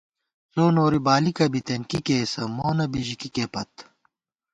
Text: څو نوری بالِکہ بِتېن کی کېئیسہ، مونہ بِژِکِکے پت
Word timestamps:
څو 0.53 0.63
نوری 0.75 0.99
بالِکہ 1.05 1.45
بِتېن 1.53 1.81
کی 1.89 1.99
کېئیسہ، 2.05 2.43
مونہ 2.55 2.85
بِژِکِکے 2.91 3.45
پت 3.53 3.71